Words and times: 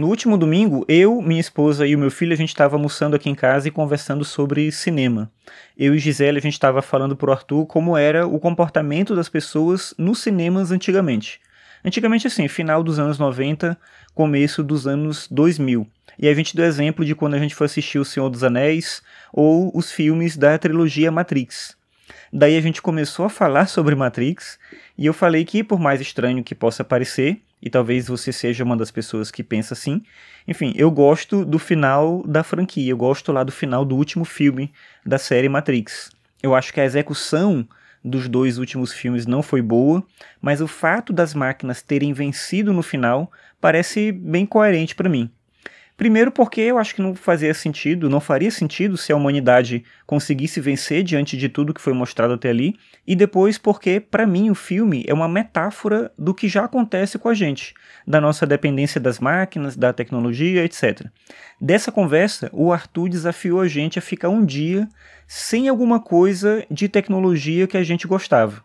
No 0.00 0.06
último 0.06 0.38
domingo, 0.38 0.82
eu, 0.88 1.20
minha 1.20 1.42
esposa 1.42 1.86
e 1.86 1.94
o 1.94 1.98
meu 1.98 2.10
filho, 2.10 2.32
a 2.32 2.36
gente 2.36 2.48
estava 2.48 2.74
almoçando 2.74 3.14
aqui 3.14 3.28
em 3.28 3.34
casa 3.34 3.68
e 3.68 3.70
conversando 3.70 4.24
sobre 4.24 4.72
cinema. 4.72 5.30
Eu 5.76 5.94
e 5.94 5.98
Gisele, 5.98 6.38
a 6.38 6.40
gente 6.40 6.54
estava 6.54 6.80
falando 6.80 7.14
pro 7.14 7.30
Arthur 7.30 7.66
como 7.66 7.94
era 7.98 8.26
o 8.26 8.40
comportamento 8.40 9.14
das 9.14 9.28
pessoas 9.28 9.92
nos 9.98 10.20
cinemas 10.20 10.70
antigamente. 10.70 11.38
Antigamente, 11.84 12.26
assim, 12.26 12.48
final 12.48 12.82
dos 12.82 12.98
anos 12.98 13.18
90, 13.18 13.78
começo 14.14 14.64
dos 14.64 14.86
anos 14.86 15.28
2000. 15.30 15.86
E 16.18 16.28
a 16.28 16.32
gente 16.32 16.56
deu 16.56 16.64
exemplo 16.64 17.04
de 17.04 17.14
quando 17.14 17.34
a 17.34 17.38
gente 17.38 17.54
foi 17.54 17.66
assistir 17.66 17.98
O 17.98 18.04
Senhor 18.04 18.30
dos 18.30 18.42
Anéis 18.42 19.02
ou 19.30 19.70
os 19.76 19.92
filmes 19.92 20.34
da 20.34 20.56
trilogia 20.56 21.12
Matrix. 21.12 21.76
Daí 22.32 22.56
a 22.56 22.60
gente 22.62 22.80
começou 22.80 23.26
a 23.26 23.28
falar 23.28 23.66
sobre 23.66 23.94
Matrix 23.94 24.58
e 24.96 25.04
eu 25.04 25.12
falei 25.12 25.44
que, 25.44 25.62
por 25.62 25.78
mais 25.78 26.00
estranho 26.00 26.42
que 26.42 26.54
possa 26.54 26.82
parecer, 26.82 27.42
e 27.62 27.68
talvez 27.68 28.08
você 28.08 28.32
seja 28.32 28.64
uma 28.64 28.76
das 28.76 28.90
pessoas 28.90 29.30
que 29.30 29.42
pensa 29.42 29.74
assim, 29.74 30.02
enfim, 30.46 30.72
eu 30.76 30.90
gosto 30.90 31.44
do 31.44 31.58
final 31.58 32.22
da 32.26 32.42
franquia, 32.42 32.90
eu 32.90 32.96
gosto 32.96 33.32
lá 33.32 33.44
do 33.44 33.52
final 33.52 33.84
do 33.84 33.96
último 33.96 34.24
filme 34.24 34.72
da 35.04 35.18
série 35.18 35.48
Matrix. 35.48 36.10
Eu 36.42 36.54
acho 36.54 36.72
que 36.72 36.80
a 36.80 36.84
execução 36.84 37.68
dos 38.02 38.28
dois 38.28 38.56
últimos 38.58 38.92
filmes 38.92 39.26
não 39.26 39.42
foi 39.42 39.60
boa, 39.60 40.02
mas 40.40 40.60
o 40.60 40.66
fato 40.66 41.12
das 41.12 41.34
máquinas 41.34 41.82
terem 41.82 42.12
vencido 42.12 42.72
no 42.72 42.82
final 42.82 43.30
parece 43.60 44.10
bem 44.10 44.46
coerente 44.46 44.94
para 44.94 45.08
mim. 45.08 45.30
Primeiro, 46.00 46.32
porque 46.32 46.62
eu 46.62 46.78
acho 46.78 46.94
que 46.94 47.02
não 47.02 47.14
fazia 47.14 47.52
sentido, 47.52 48.08
não 48.08 48.20
faria 48.20 48.50
sentido 48.50 48.96
se 48.96 49.12
a 49.12 49.16
humanidade 49.16 49.84
conseguisse 50.06 50.58
vencer 50.58 51.02
diante 51.02 51.36
de 51.36 51.46
tudo 51.46 51.74
que 51.74 51.80
foi 51.80 51.92
mostrado 51.92 52.32
até 52.32 52.48
ali. 52.48 52.74
E 53.06 53.14
depois, 53.14 53.58
porque, 53.58 54.00
para 54.00 54.26
mim, 54.26 54.48
o 54.48 54.54
filme 54.54 55.04
é 55.06 55.12
uma 55.12 55.28
metáfora 55.28 56.10
do 56.18 56.32
que 56.32 56.48
já 56.48 56.64
acontece 56.64 57.18
com 57.18 57.28
a 57.28 57.34
gente, 57.34 57.74
da 58.06 58.18
nossa 58.18 58.46
dependência 58.46 58.98
das 58.98 59.18
máquinas, 59.18 59.76
da 59.76 59.92
tecnologia, 59.92 60.64
etc. 60.64 61.04
Dessa 61.60 61.92
conversa, 61.92 62.48
o 62.50 62.72
Arthur 62.72 63.10
desafiou 63.10 63.60
a 63.60 63.68
gente 63.68 63.98
a 63.98 64.02
ficar 64.02 64.30
um 64.30 64.42
dia 64.42 64.88
sem 65.28 65.68
alguma 65.68 66.00
coisa 66.00 66.64
de 66.70 66.88
tecnologia 66.88 67.66
que 67.66 67.76
a 67.76 67.84
gente 67.84 68.08
gostava. 68.08 68.64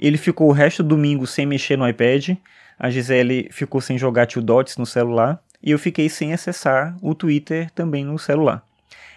Ele 0.00 0.18
ficou 0.18 0.48
o 0.48 0.52
resto 0.52 0.82
do 0.82 0.88
domingo 0.88 1.28
sem 1.28 1.46
mexer 1.46 1.78
no 1.78 1.88
iPad, 1.88 2.30
a 2.78 2.90
Gisele 2.90 3.48
ficou 3.50 3.80
sem 3.80 3.96
jogar 3.96 4.26
Two 4.26 4.42
Dots 4.42 4.76
no 4.76 4.84
celular 4.84 5.40
e 5.66 5.72
eu 5.72 5.78
fiquei 5.80 6.08
sem 6.08 6.32
acessar 6.32 6.96
o 7.02 7.12
Twitter 7.12 7.68
também 7.72 8.04
no 8.04 8.20
celular. 8.20 8.64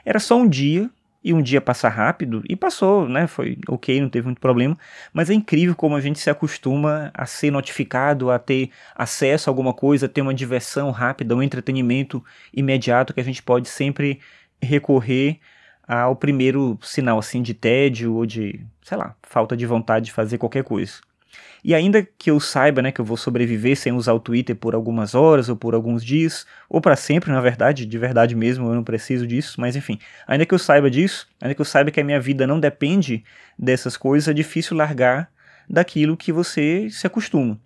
Era 0.03 0.19
só 0.19 0.35
um 0.35 0.47
dia, 0.47 0.89
e 1.23 1.31
um 1.31 1.43
dia 1.43 1.61
passa 1.61 1.87
rápido, 1.87 2.41
e 2.49 2.55
passou, 2.55 3.07
né? 3.07 3.27
Foi 3.27 3.57
ok, 3.67 4.01
não 4.01 4.09
teve 4.09 4.25
muito 4.25 4.41
problema, 4.41 4.75
mas 5.13 5.29
é 5.29 5.33
incrível 5.35 5.75
como 5.75 5.95
a 5.95 6.01
gente 6.01 6.17
se 6.17 6.27
acostuma 6.29 7.11
a 7.13 7.27
ser 7.27 7.51
notificado, 7.51 8.31
a 8.31 8.39
ter 8.39 8.71
acesso 8.95 9.47
a 9.47 9.51
alguma 9.51 9.73
coisa, 9.73 10.07
a 10.07 10.09
ter 10.09 10.21
uma 10.21 10.33
diversão 10.33 10.89
rápida, 10.89 11.35
um 11.35 11.43
entretenimento 11.43 12.23
imediato 12.51 13.13
que 13.13 13.19
a 13.19 13.23
gente 13.23 13.43
pode 13.43 13.69
sempre 13.69 14.19
recorrer 14.59 15.39
ao 15.87 16.15
primeiro 16.15 16.79
sinal 16.81 17.19
assim 17.19 17.43
de 17.43 17.53
tédio 17.53 18.15
ou 18.15 18.25
de, 18.25 18.65
sei 18.81 18.97
lá, 18.97 19.15
falta 19.21 19.55
de 19.55 19.67
vontade 19.67 20.05
de 20.05 20.11
fazer 20.11 20.39
qualquer 20.39 20.63
coisa. 20.63 20.93
E 21.63 21.75
ainda 21.75 22.07
que 22.17 22.31
eu 22.31 22.39
saiba 22.39 22.81
né, 22.81 22.91
que 22.91 23.01
eu 23.01 23.05
vou 23.05 23.17
sobreviver 23.17 23.75
sem 23.75 23.91
usar 23.91 24.13
o 24.13 24.19
Twitter 24.19 24.55
por 24.55 24.73
algumas 24.73 25.13
horas 25.13 25.49
ou 25.49 25.55
por 25.55 25.73
alguns 25.73 26.03
dias, 26.03 26.45
ou 26.69 26.79
para 26.79 26.95
sempre, 26.95 27.31
na 27.31 27.41
verdade, 27.41 27.85
de 27.85 27.97
verdade 27.97 28.35
mesmo, 28.35 28.67
eu 28.67 28.75
não 28.75 28.83
preciso 28.83 29.27
disso, 29.27 29.59
mas 29.59 29.75
enfim, 29.75 29.99
ainda 30.25 30.45
que 30.45 30.53
eu 30.53 30.59
saiba 30.59 30.89
disso, 30.89 31.27
ainda 31.41 31.53
que 31.53 31.61
eu 31.61 31.65
saiba 31.65 31.91
que 31.91 31.99
a 31.99 32.03
minha 32.03 32.19
vida 32.19 32.47
não 32.47 32.59
depende 32.59 33.23
dessas 33.57 33.97
coisas, 33.97 34.29
é 34.29 34.33
difícil 34.33 34.77
largar 34.77 35.29
daquilo 35.69 36.17
que 36.17 36.31
você 36.31 36.87
se 36.89 37.05
acostuma. 37.05 37.59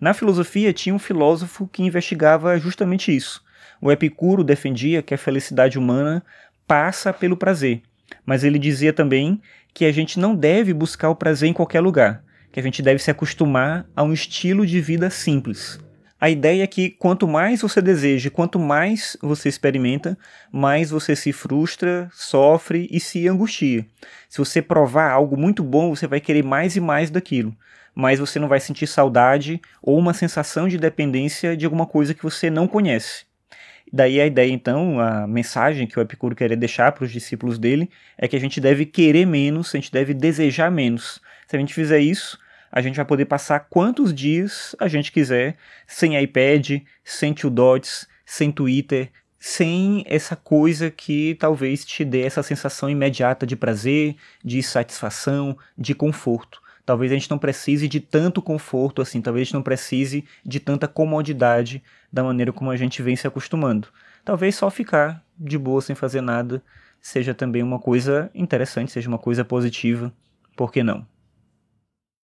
Na 0.00 0.14
filosofia 0.14 0.72
tinha 0.72 0.94
um 0.94 0.98
filósofo 0.98 1.68
que 1.70 1.82
investigava 1.82 2.58
justamente 2.58 3.14
isso. 3.14 3.44
O 3.80 3.92
Epicuro 3.92 4.42
defendia 4.42 5.02
que 5.02 5.14
a 5.14 5.18
felicidade 5.18 5.78
humana 5.78 6.24
passa 6.66 7.12
pelo 7.12 7.36
prazer, 7.36 7.82
mas 8.24 8.42
ele 8.42 8.58
dizia 8.58 8.92
também 8.92 9.40
que 9.72 9.84
a 9.84 9.92
gente 9.92 10.18
não 10.18 10.34
deve 10.34 10.72
buscar 10.72 11.10
o 11.10 11.16
prazer 11.16 11.48
em 11.48 11.52
qualquer 11.52 11.80
lugar 11.80 12.23
que 12.54 12.60
a 12.60 12.62
gente 12.62 12.80
deve 12.82 13.02
se 13.02 13.10
acostumar 13.10 13.84
a 13.96 14.04
um 14.04 14.12
estilo 14.12 14.64
de 14.64 14.80
vida 14.80 15.10
simples. 15.10 15.76
A 16.20 16.30
ideia 16.30 16.62
é 16.62 16.66
que 16.68 16.88
quanto 16.88 17.26
mais 17.26 17.60
você 17.62 17.82
deseja, 17.82 18.30
quanto 18.30 18.60
mais 18.60 19.16
você 19.20 19.48
experimenta, 19.48 20.16
mais 20.52 20.88
você 20.88 21.16
se 21.16 21.32
frustra, 21.32 22.08
sofre 22.12 22.86
e 22.92 23.00
se 23.00 23.26
angustia. 23.26 23.84
Se 24.28 24.38
você 24.38 24.62
provar 24.62 25.10
algo 25.10 25.36
muito 25.36 25.64
bom, 25.64 25.96
você 25.96 26.06
vai 26.06 26.20
querer 26.20 26.44
mais 26.44 26.76
e 26.76 26.80
mais 26.80 27.10
daquilo, 27.10 27.52
mas 27.92 28.20
você 28.20 28.38
não 28.38 28.46
vai 28.46 28.60
sentir 28.60 28.86
saudade 28.86 29.60
ou 29.82 29.98
uma 29.98 30.14
sensação 30.14 30.68
de 30.68 30.78
dependência 30.78 31.56
de 31.56 31.64
alguma 31.64 31.86
coisa 31.86 32.14
que 32.14 32.22
você 32.22 32.50
não 32.50 32.68
conhece. 32.68 33.24
Daí 33.92 34.20
a 34.20 34.26
ideia, 34.26 34.52
então, 34.52 35.00
a 35.00 35.26
mensagem 35.26 35.88
que 35.88 35.98
o 35.98 36.02
Epicuro 36.02 36.36
queria 36.36 36.56
deixar 36.56 36.92
para 36.92 37.04
os 37.04 37.10
discípulos 37.10 37.58
dele 37.58 37.90
é 38.16 38.28
que 38.28 38.36
a 38.36 38.40
gente 38.40 38.60
deve 38.60 38.86
querer 38.86 39.26
menos, 39.26 39.74
a 39.74 39.78
gente 39.78 39.90
deve 39.90 40.14
desejar 40.14 40.70
menos. 40.70 41.20
Se 41.48 41.56
a 41.56 41.58
gente 41.58 41.74
fizer 41.74 41.98
isso, 41.98 42.38
a 42.74 42.82
gente 42.82 42.96
vai 42.96 43.04
poder 43.04 43.26
passar 43.26 43.60
quantos 43.70 44.12
dias 44.12 44.74
a 44.80 44.88
gente 44.88 45.12
quiser 45.12 45.56
sem 45.86 46.20
iPad, 46.20 46.82
sem 47.04 47.32
Two 47.32 47.48
Dots, 47.48 48.04
sem 48.26 48.50
Twitter, 48.50 49.12
sem 49.38 50.02
essa 50.08 50.34
coisa 50.34 50.90
que 50.90 51.36
talvez 51.36 51.84
te 51.84 52.04
dê 52.04 52.22
essa 52.22 52.42
sensação 52.42 52.90
imediata 52.90 53.46
de 53.46 53.54
prazer, 53.54 54.16
de 54.44 54.60
satisfação, 54.60 55.56
de 55.78 55.94
conforto. 55.94 56.60
Talvez 56.84 57.12
a 57.12 57.14
gente 57.14 57.30
não 57.30 57.38
precise 57.38 57.86
de 57.86 58.00
tanto 58.00 58.42
conforto 58.42 59.00
assim, 59.00 59.22
talvez 59.22 59.42
a 59.42 59.44
gente 59.44 59.54
não 59.54 59.62
precise 59.62 60.24
de 60.44 60.58
tanta 60.58 60.88
comodidade 60.88 61.80
da 62.12 62.24
maneira 62.24 62.52
como 62.52 62.72
a 62.72 62.76
gente 62.76 63.00
vem 63.02 63.14
se 63.14 63.24
acostumando. 63.24 63.86
Talvez 64.24 64.56
só 64.56 64.68
ficar 64.68 65.24
de 65.38 65.56
boa 65.56 65.80
sem 65.80 65.94
fazer 65.94 66.22
nada 66.22 66.60
seja 67.00 67.32
também 67.32 67.62
uma 67.62 67.78
coisa 67.78 68.32
interessante, 68.34 68.90
seja 68.90 69.08
uma 69.08 69.18
coisa 69.18 69.44
positiva, 69.44 70.12
por 70.56 70.72
que 70.72 70.82
não? 70.82 71.06